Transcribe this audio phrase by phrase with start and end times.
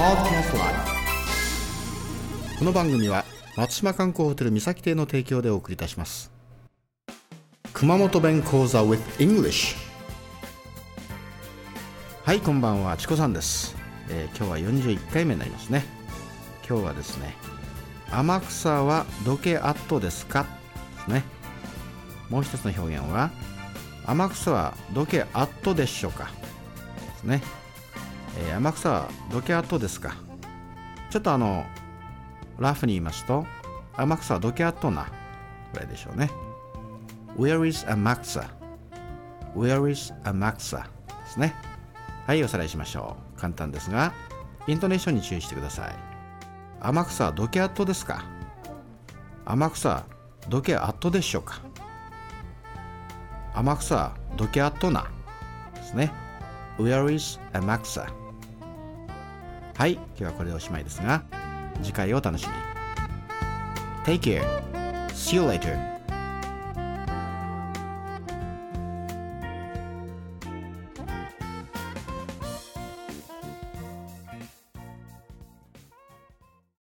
[0.00, 0.74] Podcast l i
[2.58, 6.32] この番組は松島観光ホテル三崎邸の提供でお送りいたします。
[7.74, 9.76] 熊本弁講座 with English
[12.24, 13.76] はいこんばんはチコさんです、
[14.08, 15.84] えー今日は41回目になりますね。
[16.66, 17.34] 今日はですね
[18.10, 20.46] 天草はどけアットですか？
[20.96, 21.24] ですね。
[22.30, 23.30] もう一つの表現は
[24.06, 26.24] 天草はどけアットでしょうか？
[26.24, 26.30] で
[27.18, 27.42] すね、
[28.38, 30.14] えー天草はどけアットですか。
[31.10, 31.64] ちょっとあの
[32.58, 33.46] ラフに言いますと
[33.96, 35.08] 天草はどけアットな
[35.72, 36.30] ぐらいでしょうね。
[37.36, 38.48] Where is Amaxa?
[39.56, 40.82] Where is Amaxa?
[40.82, 40.88] で
[41.26, 41.54] すね。
[42.26, 43.40] はいおさらいしましょう。
[43.40, 44.12] 簡単ですが
[44.66, 45.94] イントネーションに注意してください。
[46.80, 48.24] 天草はどけアットですか。
[49.44, 50.04] 天草
[50.48, 51.60] どけアットでしょうか。
[53.54, 55.10] 天草どけアットな
[55.74, 56.12] ですね。
[56.78, 58.19] Where is Amaxa?
[59.80, 61.22] はい今日はこれでおしまいですが
[61.82, 62.52] 次回をお楽しみ
[64.12, 64.18] に。
[64.18, 65.08] Take care.
[65.08, 65.99] See you later.